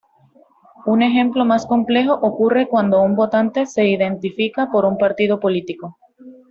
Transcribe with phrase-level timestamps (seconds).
[0.87, 5.99] Un ejemplo más complejo ocurre cuando un votante se identifica con un partido político.